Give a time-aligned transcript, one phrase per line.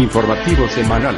[0.00, 1.14] Informativo semanal.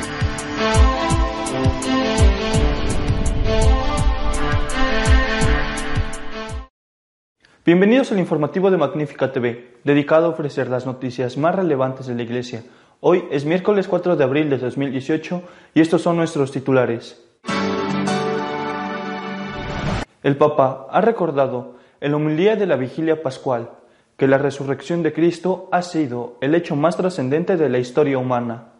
[7.64, 12.22] Bienvenidos al informativo de Magnífica TV, dedicado a ofrecer las noticias más relevantes de la
[12.24, 12.64] Iglesia.
[12.98, 15.42] Hoy es miércoles 4 de abril de 2018
[15.74, 17.24] y estos son nuestros titulares.
[20.24, 23.70] El Papa ha recordado en la homilía de la vigilia pascual
[24.16, 28.71] que la resurrección de Cristo ha sido el hecho más trascendente de la historia humana.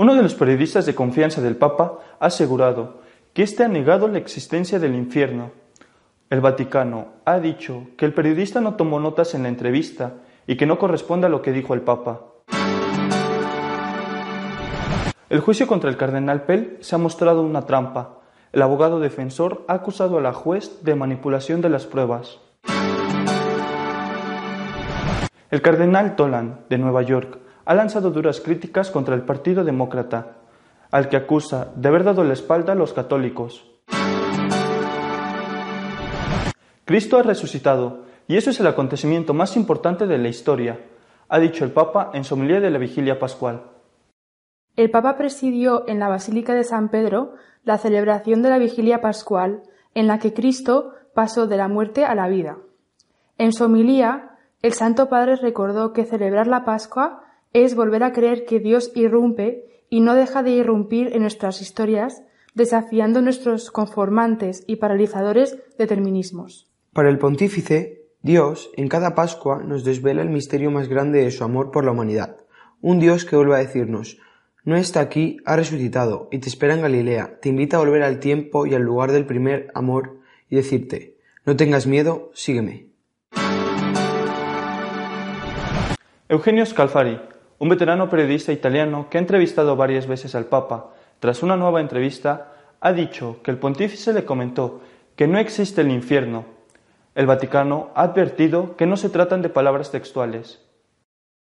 [0.00, 3.02] Uno de los periodistas de confianza del Papa ha asegurado
[3.34, 5.50] que éste ha negado la existencia del infierno.
[6.30, 10.14] El Vaticano ha dicho que el periodista no tomó notas en la entrevista
[10.46, 12.22] y que no corresponde a lo que dijo el Papa.
[15.28, 18.20] El juicio contra el cardenal Pell se ha mostrado una trampa.
[18.52, 22.40] El abogado defensor ha acusado a la juez de manipulación de las pruebas.
[25.50, 30.38] El cardenal Tolan, de Nueva York, ha lanzado duras críticas contra el Partido Demócrata,
[30.90, 33.64] al que acusa de haber dado la espalda a los católicos.
[36.84, 40.80] Cristo ha resucitado, y eso es el acontecimiento más importante de la historia,
[41.28, 43.62] ha dicho el Papa en su homilía de la vigilia pascual.
[44.74, 49.62] El Papa presidió en la Basílica de San Pedro la celebración de la vigilia pascual,
[49.94, 52.56] en la que Cristo pasó de la muerte a la vida.
[53.38, 58.44] En su homilía, el Santo Padre recordó que celebrar la Pascua es volver a creer
[58.44, 62.22] que Dios irrumpe y no deja de irrumpir en nuestras historias,
[62.54, 66.70] desafiando nuestros conformantes y paralizadores determinismos.
[66.92, 71.42] Para el pontífice, Dios en cada Pascua nos desvela el misterio más grande de su
[71.42, 72.36] amor por la humanidad,
[72.80, 74.18] un Dios que vuelve a decirnos,
[74.64, 78.20] no está aquí, ha resucitado y te espera en Galilea, te invita a volver al
[78.20, 80.18] tiempo y al lugar del primer amor
[80.50, 81.16] y decirte,
[81.46, 82.88] no tengas miedo, sígueme.
[86.28, 87.18] Eugenio Scalfari,
[87.60, 92.54] un veterano periodista italiano que ha entrevistado varias veces al Papa, tras una nueva entrevista,
[92.80, 94.80] ha dicho que el pontífice le comentó
[95.14, 96.46] que no existe el infierno.
[97.14, 100.66] El Vaticano ha advertido que no se tratan de palabras textuales.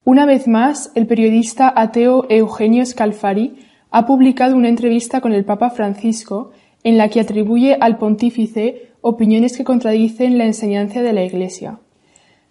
[0.04, 5.70] Una vez más, el periodista ateo Eugenio Scalfari ha publicado una entrevista con el Papa
[5.70, 11.78] Francisco en la que atribuye al pontífice opiniones que contradicen la enseñanza de la Iglesia.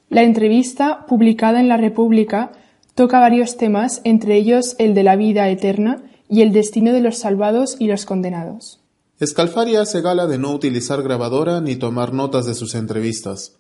[0.10, 2.52] La entrevista, publicada en La República,
[2.96, 7.18] toca varios temas, entre ellos el de la vida eterna y el destino de los
[7.18, 8.80] salvados y los condenados.
[9.24, 13.58] Scalfari hace gala de no utilizar grabadora ni tomar notas de sus entrevistas.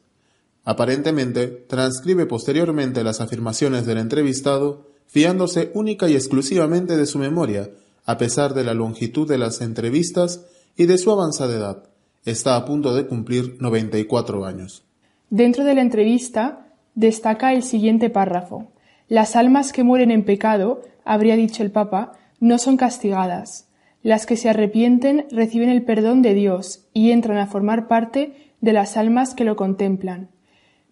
[0.66, 7.69] Aparentemente, transcribe posteriormente las afirmaciones del entrevistado, fiándose única y exclusivamente de su memoria,
[8.05, 10.45] a pesar de la longitud de las entrevistas
[10.75, 11.83] y de su avanzada edad.
[12.25, 14.83] Está a punto de cumplir 94 años.
[15.29, 18.72] Dentro de la entrevista destaca el siguiente párrafo.
[19.07, 23.67] Las almas que mueren en pecado, habría dicho el Papa, no son castigadas.
[24.01, 28.73] Las que se arrepienten reciben el perdón de Dios y entran a formar parte de
[28.73, 30.29] las almas que lo contemplan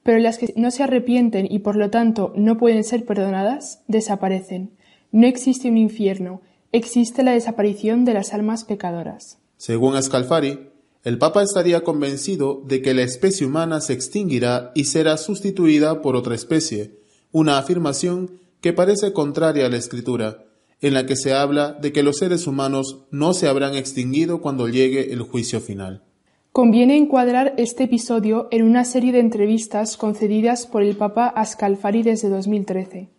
[0.03, 4.71] pero las que no se arrepienten y por lo tanto no pueden ser perdonadas, desaparecen.
[5.11, 6.41] No existe un infierno,
[6.71, 9.39] existe la desaparición de las almas pecadoras.
[9.57, 10.69] Según Scalfari,
[11.03, 16.15] el Papa estaría convencido de que la especie humana se extinguirá y será sustituida por
[16.15, 16.99] otra especie,
[17.31, 20.45] una afirmación que parece contraria a la Escritura,
[20.81, 24.67] en la que se habla de que los seres humanos no se habrán extinguido cuando
[24.67, 26.03] llegue el juicio final.
[26.51, 32.27] Conviene encuadrar este episodio en una serie de entrevistas concedidas por el Papa a desde
[32.29, 33.09] 2013.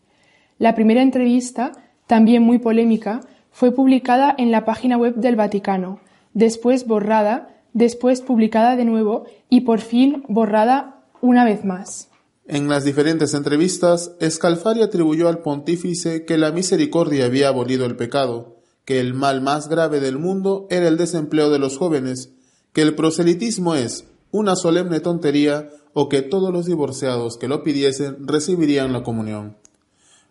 [0.58, 1.72] La primera entrevista,
[2.06, 3.20] también muy polémica,
[3.50, 6.00] fue publicada en la página web del Vaticano,
[6.34, 12.11] después borrada, después publicada de nuevo y por fin borrada una vez más.
[12.46, 18.56] En las diferentes entrevistas, Scalfari atribuyó al pontífice que la misericordia había abolido el pecado,
[18.84, 22.32] que el mal más grave del mundo era el desempleo de los jóvenes,
[22.72, 28.26] que el proselitismo es una solemne tontería o que todos los divorciados que lo pidiesen
[28.26, 29.56] recibirían la comunión.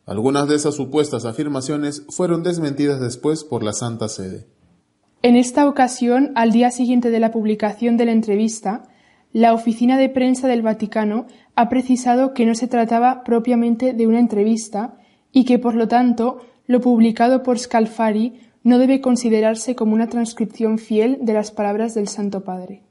[0.05, 4.47] Algunas de esas supuestas afirmaciones fueron desmentidas después por la Santa Sede.
[5.21, 8.90] En esta ocasión, al día siguiente de la publicación de la entrevista,
[9.33, 11.25] la oficina de prensa del Vaticano
[11.55, 14.97] ha precisado que no se trataba propiamente de una entrevista
[15.31, 20.77] y que, por lo tanto, lo publicado por Scalfari no debe considerarse como una transcripción
[20.77, 22.83] fiel de las palabras del Santo Padre.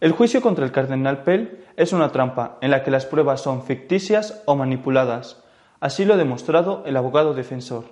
[0.00, 3.62] El juicio contra el cardenal Pell es una trampa en la que las pruebas son
[3.62, 5.42] ficticias o manipuladas.
[5.80, 7.84] Así lo ha demostrado el abogado defensor.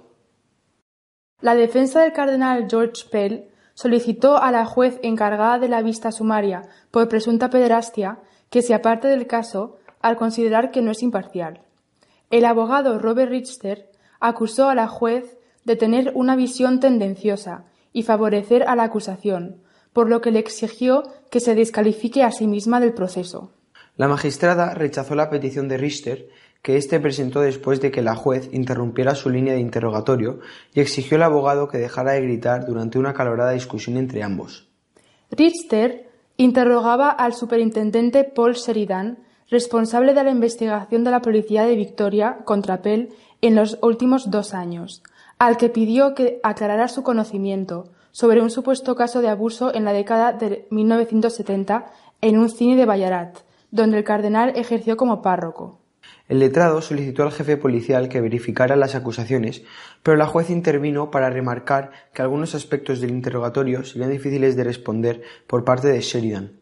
[1.41, 3.52] La defensa del cardenal George Pell
[3.83, 6.63] solicitó a la juez encargada de la vista sumaria
[6.93, 11.63] por presunta pederastia que se aparte del caso al considerar que no es imparcial.
[12.31, 13.91] El abogado Robert Richter
[14.21, 19.63] acusó a la juez de tener una visión tendenciosa y favorecer a la acusación,
[19.93, 23.51] por lo que le exigió que se descalifique a sí misma del proceso.
[23.97, 26.29] La magistrada rechazó la petición de Richter,
[26.63, 30.39] que éste presentó después de que la juez interrumpiera su línea de interrogatorio
[30.73, 34.69] y exigió al abogado que dejara de gritar durante una calorada discusión entre ambos.
[35.31, 39.19] Richter interrogaba al superintendente Paul Sheridan,
[39.51, 43.11] responsable de la investigación de la policía de Victoria contra Pell
[43.41, 45.03] en los últimos dos años,
[45.39, 49.93] al que pidió que aclarara su conocimiento sobre un supuesto caso de abuso en la
[49.93, 51.87] década de 1970
[52.21, 53.39] en un cine de Ballarat,
[53.71, 55.82] donde el cardenal ejerció como párroco.
[56.33, 59.65] El letrado solicitó al jefe policial que verificara las acusaciones,
[60.03, 65.21] pero la juez intervino para remarcar que algunos aspectos del interrogatorio serían difíciles de responder
[65.47, 66.53] por parte de Sheridan.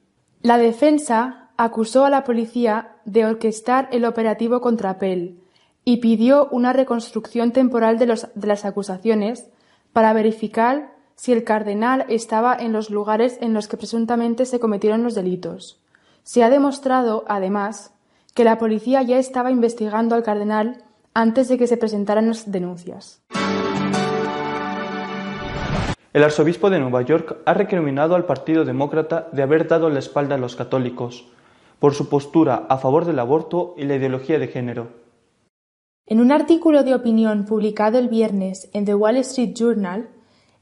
[0.43, 5.39] La defensa acusó a la policía de orquestar el operativo contra Pell
[5.85, 9.51] y pidió una reconstrucción temporal de, de las acusaciones
[9.93, 15.05] para verificar si el cardenal estaba en los lugares en los que presuntamente se cometieron
[15.05, 15.81] los delitos.
[16.25, 17.93] Se ha demostrado, además,
[18.35, 20.85] que la policía ya estaba investigando al cardenal
[21.15, 23.23] antes de que se presentaran las denuncias.
[26.13, 30.35] El arzobispo de Nueva York ha recriminado al Partido Demócrata de haber dado la espalda
[30.35, 31.29] a los católicos
[31.79, 34.89] por su postura a favor del aborto y la ideología de género.
[36.07, 40.09] En un artículo de opinión publicado el viernes en The Wall Street Journal,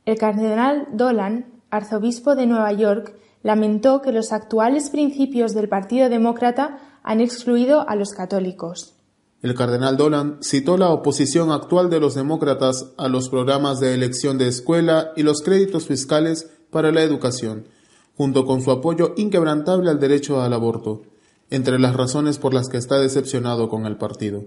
[0.05, 6.79] el cardenal Dolan, arzobispo de Nueva York, lamentó que los actuales principios del Partido Demócrata
[7.09, 8.93] han excluido a los católicos.
[9.41, 14.37] El cardenal Dolan citó la oposición actual de los demócratas a los programas de elección
[14.37, 17.67] de escuela y los créditos fiscales para la educación,
[18.15, 21.01] junto con su apoyo inquebrantable al derecho al aborto,
[21.49, 24.45] entre las razones por las que está decepcionado con el partido.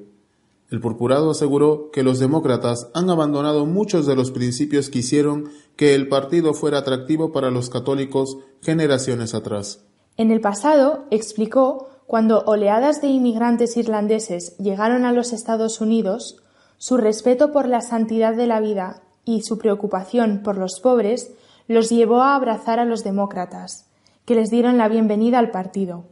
[0.70, 5.96] El purpurado aseguró que los demócratas han abandonado muchos de los principios que hicieron que
[5.96, 9.84] el partido fuera atractivo para los católicos generaciones atrás.
[10.16, 16.44] En el pasado, explicó, cuando oleadas de inmigrantes irlandeses llegaron a los Estados Unidos,
[16.78, 21.32] su respeto por la santidad de la vida y su preocupación por los pobres
[21.70, 23.86] los llevó a abrazar a los demócratas,
[24.26, 26.04] que les dieron la bienvenida al partido.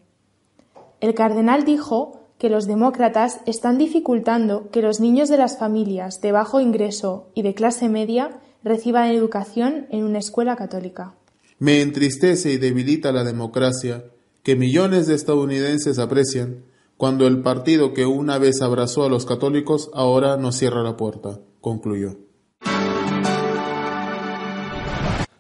[1.02, 6.32] El cardenal dijo que los demócratas están dificultando que los niños de las familias de
[6.32, 11.16] bajo ingreso y de clase media reciban educación en una escuela católica.
[11.58, 14.06] Me entristece y debilita la democracia
[14.44, 16.64] que millones de estadounidenses aprecian
[16.98, 21.40] cuando el partido que una vez abrazó a los católicos ahora nos cierra la puerta,
[21.62, 22.18] concluyó.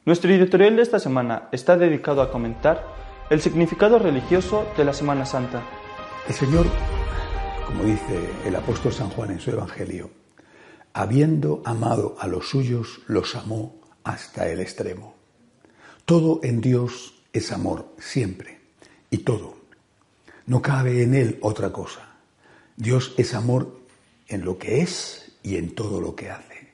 [0.05, 2.87] Nuestro editorial de esta semana está dedicado a comentar
[3.29, 5.61] el significado religioso de la Semana Santa.
[6.27, 6.65] El Señor,
[7.67, 10.09] como dice el apóstol San Juan en su Evangelio,
[10.93, 15.13] habiendo amado a los suyos, los amó hasta el extremo.
[16.05, 18.58] Todo en Dios es amor, siempre
[19.09, 19.57] y todo.
[20.45, 22.15] No cabe en él otra cosa.
[22.75, 23.79] Dios es amor
[24.27, 26.69] en lo que es y en todo lo que hace.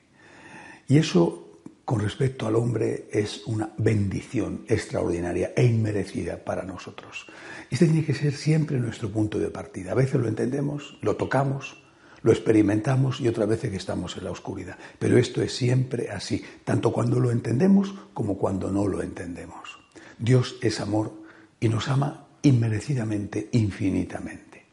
[0.88, 7.26] Y eso, con respecto al hombre, es una bendición extraordinaria e inmerecida para nosotros.
[7.70, 9.92] Este tiene que ser siempre nuestro punto de partida.
[9.92, 11.82] A veces lo entendemos, lo tocamos,
[12.22, 14.78] lo experimentamos y otras veces que estamos en la oscuridad.
[14.98, 19.78] Pero esto es siempre así, tanto cuando lo entendemos como cuando no lo entendemos.
[20.18, 21.12] Dios es amor
[21.60, 24.64] y nos ama inmerecidamente, infinitamente.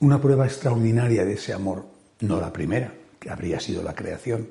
[0.00, 1.86] Una prueba extraordinaria de ese amor,
[2.20, 4.48] no la primera, que habría sido la creación,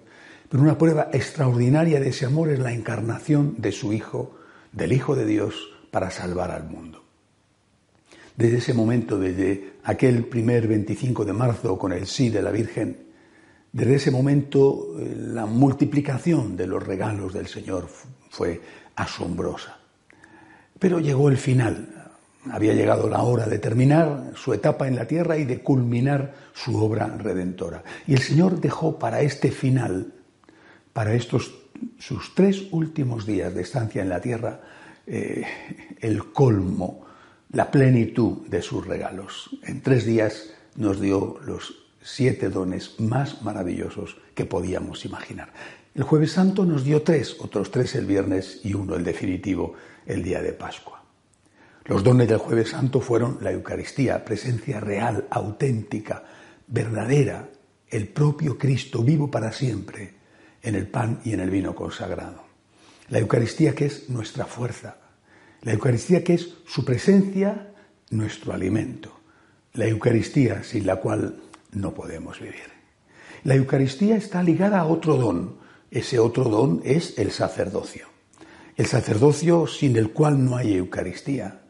[0.50, 4.38] pero una prueba extraordinaria de ese amor es la encarnación de su Hijo,
[4.72, 5.56] del Hijo de Dios,
[5.92, 7.04] para salvar al mundo.
[8.36, 13.08] Desde ese momento, desde aquel primer 25 de marzo con el sí de la Virgen,
[13.72, 17.88] desde ese momento eh, la multiplicación de los regalos del Señor
[18.30, 18.62] fue
[18.96, 19.78] asombrosa.
[20.80, 21.97] Pero llegó el final,
[22.52, 26.78] había llegado la hora de terminar su etapa en la tierra y de culminar su
[26.78, 27.84] obra redentora.
[28.06, 30.14] Y el Señor dejó para este final,
[30.94, 31.54] para estos
[32.00, 34.60] sus tres últimos días de estancia en la tierra,
[35.06, 35.46] eh,
[36.00, 37.06] el colmo,
[37.52, 39.50] la plenitud de sus regalos.
[39.64, 45.52] En tres días nos dio los siete dones más maravillosos que podíamos imaginar.
[45.94, 49.74] El jueves santo nos dio tres, otros tres el viernes y uno el definitivo
[50.06, 50.97] el día de Pascua.
[51.88, 56.24] Los dones del jueves santo fueron la Eucaristía, presencia real, auténtica,
[56.68, 57.50] verdadera,
[57.88, 60.16] el propio Cristo vivo para siempre
[60.62, 62.44] en el pan y en el vino consagrado.
[63.08, 64.98] La Eucaristía que es nuestra fuerza,
[65.62, 67.72] la Eucaristía que es su presencia,
[68.10, 69.14] nuestro alimento.
[69.74, 71.40] la Eucaristía sin la cual
[71.72, 72.72] no podemos vivir.
[73.44, 75.58] La Eucaristía está ligada a otro don.
[75.92, 78.08] Ese otro don es el sacerdocio.
[78.76, 81.62] El sacerdocio sin el cual no hay Eucaristía.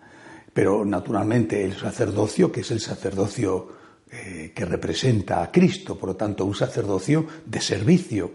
[0.57, 3.67] Pero naturalmente el sacerdocio, que es el sacerdocio
[4.09, 8.31] eh, que representa a Cristo, por lo tanto un sacerdocio de servicio,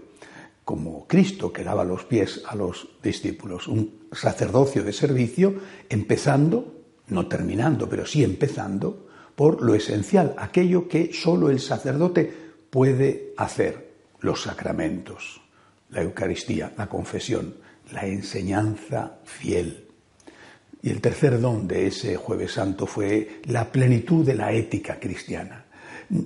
[0.64, 5.52] como Cristo que daba los pies a los discípulos, un sacerdocio de servicio
[5.88, 6.72] empezando,
[7.08, 12.32] no terminando, pero sí empezando por lo esencial, aquello que solo el sacerdote
[12.70, 15.40] puede hacer, los sacramentos,
[15.90, 17.56] la Eucaristía, la confesión,
[17.90, 19.88] la enseñanza fiel.
[20.82, 25.64] Y el tercer don de ese jueves santo fue la plenitud de la ética cristiana.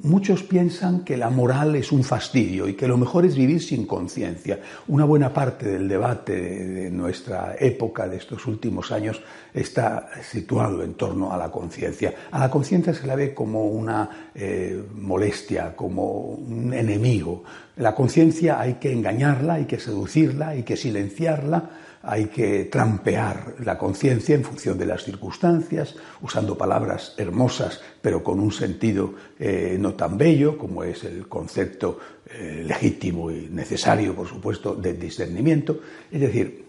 [0.03, 3.87] Muchos piensan que la moral es un fastidio y que lo mejor es vivir sin
[3.87, 4.59] conciencia.
[4.89, 9.23] Una buena parte del debate de nuestra época, de estos últimos años,
[9.55, 12.15] está situado en torno a la conciencia.
[12.33, 17.45] A la conciencia se la ve como una eh, molestia, como un enemigo.
[17.77, 21.71] La conciencia hay que engañarla, hay que seducirla, hay que silenciarla
[22.07, 28.39] hay que trampear la conciencia en función de las circunstancias, usando palabras hermosas, pero con
[28.39, 31.99] un sentido eh, no tan bello, como es el concepto
[32.31, 35.81] eh, legítimo y necesario, por supuesto, de discernimiento.
[36.11, 36.65] Es decir,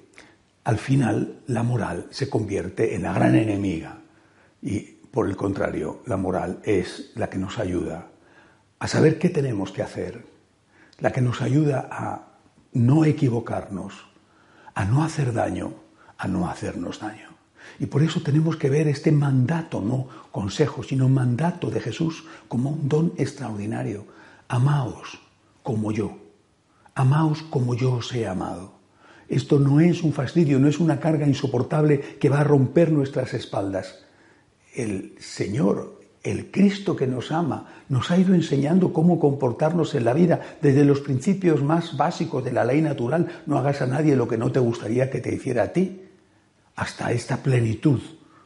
[0.63, 4.00] al final la moral se convierte en la gran enemiga
[4.62, 8.08] y, por el contrario, la moral es la que nos ayuda
[8.79, 10.25] a saber qué tenemos que hacer,
[11.00, 12.27] la que nos ayuda a
[12.74, 14.08] no equivocarnos,
[14.78, 15.74] a no hacer daño,
[16.20, 17.30] a no hacernos daño.
[17.80, 22.70] Y por eso tenemos que ver este mandato, no consejo, sino mandato de Jesús como
[22.70, 24.06] un don extraordinario.
[24.48, 25.18] Amaos
[25.64, 26.20] como yo,
[26.94, 28.74] amaos como yo os he amado.
[29.28, 33.34] Esto no es un fastidio, no es una carga insoportable que va a romper nuestras
[33.34, 34.06] espaldas.
[34.76, 35.97] El Señor
[36.28, 40.84] el Cristo que nos ama nos ha ido enseñando cómo comportarnos en la vida desde
[40.84, 44.52] los principios más básicos de la ley natural, no hagas a nadie lo que no
[44.52, 46.02] te gustaría que te hiciera a ti,
[46.76, 48.02] hasta esta plenitud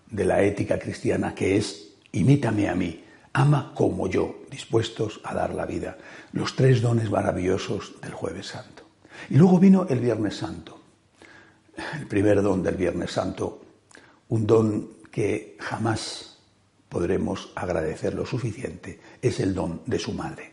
[0.10, 5.54] de la ética cristiana que es imítame a mí, ama como yo, dispuestos a dar
[5.54, 5.98] la vida.
[6.34, 8.84] Los tres dones maravillosos del jueves santo.
[9.30, 10.80] Y luego vino el viernes santo,
[12.00, 13.62] el primer don del viernes santo,
[14.30, 16.31] un don que jamás
[16.92, 20.52] podremos agradecer lo suficiente, es el don de su madre.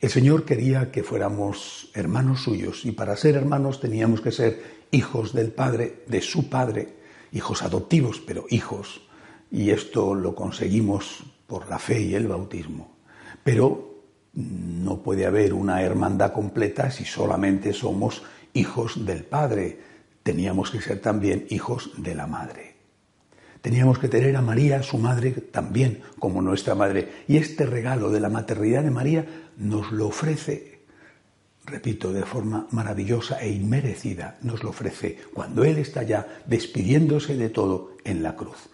[0.00, 5.34] El Señor quería que fuéramos hermanos suyos y para ser hermanos teníamos que ser hijos
[5.34, 6.96] del Padre, de su Padre,
[7.30, 9.02] hijos adoptivos, pero hijos.
[9.50, 12.96] Y esto lo conseguimos por la fe y el bautismo.
[13.44, 13.92] Pero
[14.32, 18.22] no puede haber una hermandad completa si solamente somos
[18.54, 19.78] hijos del Padre.
[20.22, 22.71] Teníamos que ser también hijos de la Madre.
[23.62, 27.22] Teníamos que tener a María, su madre, también como nuestra madre.
[27.28, 29.24] Y este regalo de la maternidad de María
[29.56, 30.80] nos lo ofrece,
[31.64, 37.50] repito, de forma maravillosa e inmerecida, nos lo ofrece cuando Él está ya despidiéndose de
[37.50, 38.68] todo en la cruz.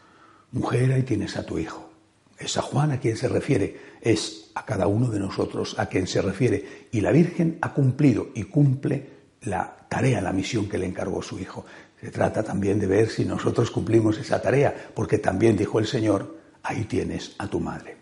[0.53, 1.91] Mujer, ahí tienes a tu hijo.
[2.39, 6.07] Es a Juan a quien se refiere, es a cada uno de nosotros a quien
[6.07, 6.89] se refiere.
[6.93, 11.39] Y la Virgen ha cumplido y cumple la tarea, la misión que le encargó su
[11.39, 11.67] hijo.
[12.01, 16.37] Se trata también de ver si nosotros cumplimos esa tarea, porque también dijo el Señor,
[16.63, 17.97] ahí tienes a tu madre.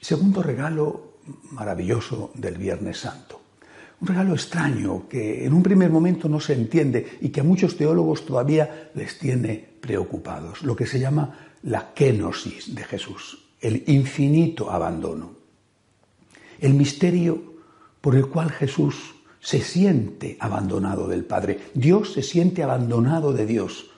[0.00, 1.14] Segundo regalo
[1.50, 3.40] maravilloso del Viernes Santo.
[4.00, 7.76] Un regalo extraño que en un primer momento no se entiende y que a muchos
[7.76, 10.62] teólogos todavía les tiene preocupados.
[10.62, 15.32] Lo que se llama la kenosis de Jesús, el infinito abandono.
[16.60, 17.54] El misterio
[18.00, 21.60] por el cual Jesús se siente abandonado del Padre.
[21.74, 23.90] Dios se siente abandonado de Dios.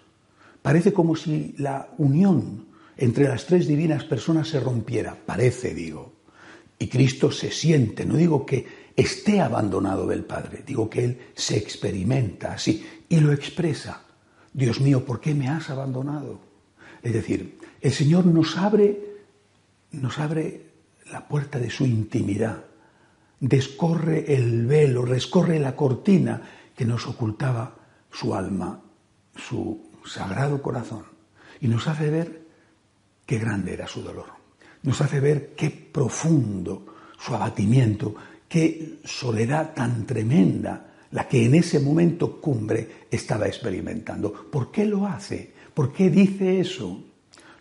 [0.61, 5.17] Parece como si la unión entre las tres divinas personas se rompiera.
[5.25, 6.15] Parece, digo.
[6.81, 11.57] Y Cristo se siente, no digo que esté abandonado del Padre, digo que Él se
[11.57, 14.03] experimenta así y lo expresa.
[14.53, 16.41] Dios mío, ¿por qué me has abandonado?
[17.05, 19.01] Es decir, el Señor nos abre,
[19.93, 20.73] nos abre
[21.09, 22.65] la puerta de su intimidad
[23.41, 26.43] descorre el velo, rescorre la cortina
[26.75, 27.75] que nos ocultaba
[28.11, 28.81] su alma,
[29.35, 31.05] su sagrado corazón,
[31.61, 32.43] y nos hace ver
[33.25, 34.27] qué grande era su dolor,
[34.83, 38.15] nos hace ver qué profundo su abatimiento,
[38.49, 44.33] qué soledad tan tremenda la que en ese momento cumbre estaba experimentando.
[44.33, 45.53] ¿Por qué lo hace?
[45.73, 47.03] ¿Por qué dice eso?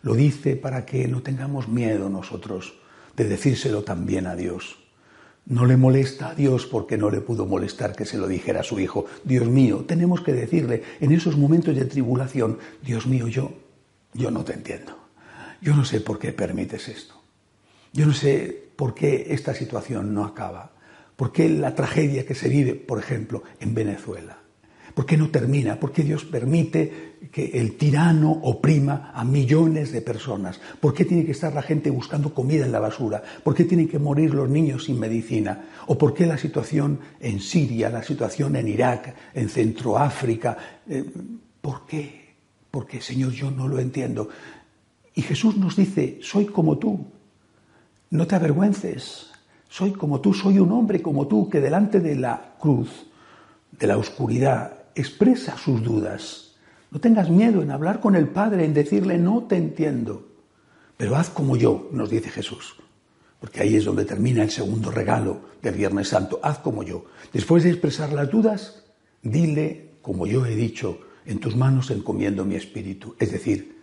[0.02, 2.76] Lo dice para que no tengamos miedo nosotros
[3.16, 4.85] de decírselo también a Dios
[5.48, 8.64] no le molesta a Dios porque no le pudo molestar que se lo dijera a
[8.64, 9.06] su hijo.
[9.24, 13.54] Dios mío, tenemos que decirle en esos momentos de tribulación, Dios mío, yo,
[14.14, 14.98] yo no te entiendo.
[15.62, 17.16] yo no sé por qué permites esto.
[17.94, 20.74] Yo no sé por qué esta situación no acaba.
[21.16, 24.45] ¿Por qué la tragedia que se vive, por ejemplo, en Venezuela?
[24.96, 25.78] ¿Por qué no termina?
[25.78, 30.62] ¿Por qué Dios permite que el tirano oprima a millones de personas?
[30.80, 33.22] ¿Por qué tiene que estar la gente buscando comida en la basura?
[33.44, 35.66] ¿Por qué tienen que morir los niños sin medicina?
[35.88, 40.58] ¿O por qué la situación en Siria, la situación en Irak, en Centroáfrica?
[40.88, 41.04] Eh,
[41.60, 42.36] ¿Por qué?
[42.72, 44.30] Porque, Señor, yo no lo entiendo.
[45.14, 47.06] Y Jesús nos dice, soy como tú,
[48.12, 49.30] no te avergüences,
[49.68, 53.08] soy como tú, soy un hombre como tú que delante de la cruz,
[53.78, 56.56] de la oscuridad, expresa sus dudas.
[56.92, 60.28] No tengas miedo en hablar con el Padre, en decirle, no te entiendo,
[60.98, 62.78] pero haz como yo, nos dice Jesús.
[63.40, 67.06] Porque ahí es donde termina el segundo regalo del Viernes Santo, haz como yo.
[67.34, 68.86] Después de expresar las dudas,
[69.22, 73.82] dile, como yo he dicho, en tus manos encomiendo mi espíritu, es decir,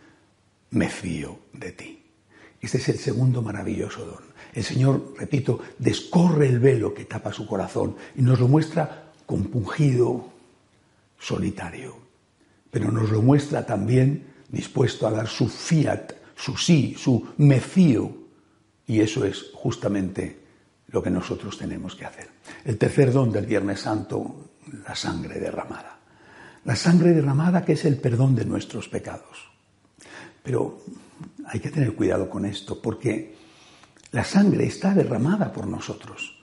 [0.71, 2.03] me fío de ti.
[2.61, 4.33] Este es el segundo maravilloso don.
[4.55, 10.32] El Señor, repito, descorre el velo que tapa su corazón y nos lo muestra compungido,
[11.23, 11.97] solitario,
[12.71, 18.13] pero nos lo muestra también dispuesto a dar su fiat, su sí, su me fío,
[18.87, 20.41] y eso es justamente
[20.89, 22.29] lo que nosotros tenemos que hacer.
[22.65, 24.51] El tercer don del Viernes Santo,
[24.87, 25.99] la sangre derramada.
[26.65, 29.51] La sangre derramada que es el perdón de nuestros pecados.
[30.43, 30.83] Pero
[31.47, 33.35] hay que tener cuidado con esto, porque
[34.11, 36.42] la sangre está derramada por nosotros.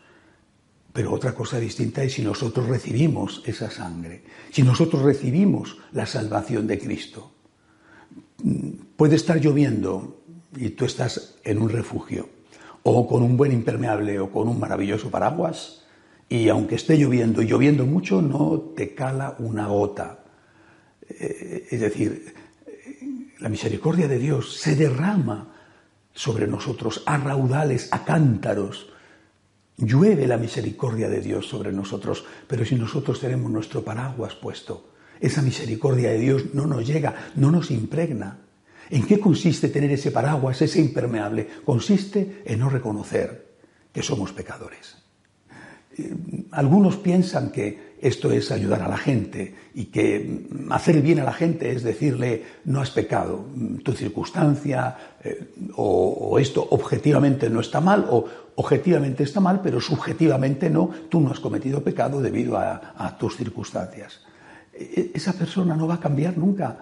[0.92, 6.66] Pero otra cosa distinta es si nosotros recibimos esa sangre, si nosotros recibimos la salvación
[6.68, 7.32] de Cristo.
[8.96, 10.24] Puede estar lloviendo
[10.56, 12.30] y tú estás en un refugio,
[12.84, 15.86] o con un buen impermeable o con un maravilloso paraguas,
[16.28, 20.24] y aunque esté lloviendo y lloviendo mucho, no te cala una gota.
[21.08, 22.34] Eh, es decir,
[23.40, 25.56] la misericordia de Dios se derrama
[26.14, 28.89] sobre nosotros a raudales, a cántaros,
[29.80, 34.90] Llueve la misericordia de Dios sobre nosotros, pero si nosotros tenemos nuestro paraguas puesto,
[35.22, 38.40] esa misericordia de Dios no nos llega, no nos impregna.
[38.90, 41.48] ¿En qué consiste tener ese paraguas, ese impermeable?
[41.64, 43.56] Consiste en no reconocer
[43.94, 44.99] que somos pecadores.
[46.52, 51.34] Algunos piensan que esto es ayudar a la gente y que hacer bien a la
[51.34, 53.46] gente es decirle no has pecado,
[53.84, 60.70] tu circunstancia eh, o, esto objetivamente no está mal o objetivamente está mal, pero subjetivamente
[60.70, 64.22] no, tú no has cometido pecado debido a, tus circunstancias.
[64.74, 66.78] E, esa persona no va a cambiar nunca,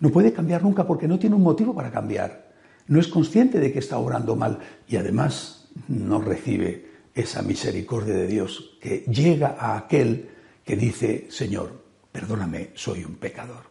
[0.00, 2.52] no puede cambiar nunca porque no tiene un motivo para cambiar,
[2.88, 8.26] no es consciente de que está obrando mal y además no recibe esa misericordia de
[8.26, 10.30] Dios que llega a aquel
[10.64, 13.64] que dice, Señor, perdóname, soy un pecador.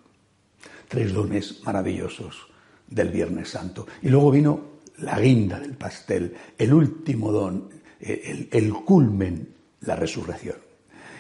[0.87, 2.47] Tres dones maravillosos
[2.87, 3.87] del Viernes Santo.
[4.01, 9.49] Y luego vino la guinda del pastel, el último don, el, el culmen,
[9.81, 10.57] la resurrección.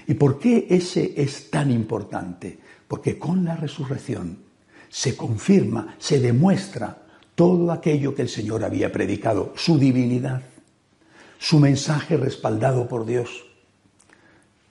[0.07, 2.57] ¿Y por qué ese es tan importante?
[2.87, 4.37] Porque con la resurrección
[4.89, 7.03] se confirma, se demuestra
[7.35, 10.43] todo aquello que el Señor había predicado, su divinidad,
[11.43, 13.43] su mensaje respaldado por Dios,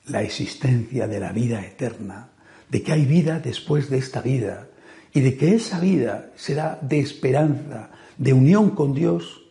[0.06, 2.30] la existencia de la vida eterna,
[2.70, 4.68] de que hay vida después de esta vida
[5.12, 9.42] y de que esa vida será de esperanza, de unión con Dios,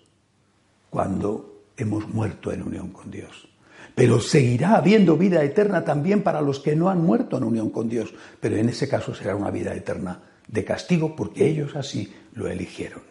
[0.89, 3.47] cuando hemos muerto en unión con Dios.
[3.93, 7.87] Pero seguirá habiendo vida eterna también para los que no han muerto en unión con
[7.87, 12.47] Dios, pero en ese caso será una vida eterna de castigo porque ellos así lo
[12.47, 13.10] eligieron.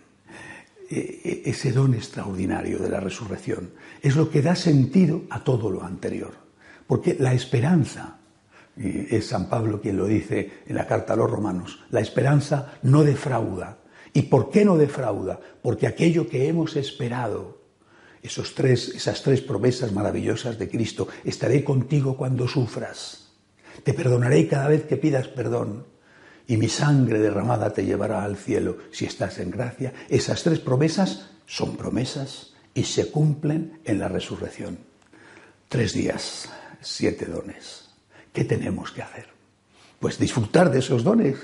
[0.91, 3.71] E, e, ese don extraordinario de la resurrección
[4.03, 6.35] es lo que da sentido a todo lo anterior.
[6.91, 8.19] Porque la esperanza,
[8.77, 12.75] y es San Pablo quien lo dice en la carta a los romanos, la esperanza
[12.83, 13.79] no defrauda.
[14.13, 15.39] ¿Y por qué no defrauda?
[15.63, 17.63] Porque aquello que hemos esperado,
[18.21, 23.31] esos tres, esas tres promesas maravillosas de Cristo, estaré contigo cuando sufras,
[23.85, 25.87] te perdonaré cada vez que pidas perdón,
[26.47, 31.31] y mi sangre derramada te llevará al cielo si estás en gracia, esas tres promesas
[31.47, 34.79] son promesas y se cumplen en la resurrección.
[35.69, 36.49] Tres días
[36.81, 37.89] siete dones.
[38.33, 39.27] ¿Qué tenemos que hacer?
[39.99, 41.37] Pues disfrutar de esos dones,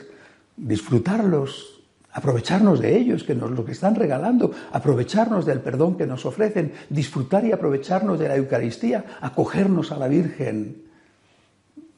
[0.56, 1.82] disfrutarlos,
[2.12, 6.72] aprovecharnos de ellos, que nos lo que están regalando, aprovecharnos del perdón que nos ofrecen,
[6.88, 10.84] disfrutar y aprovecharnos de la Eucaristía, acogernos a la Virgen.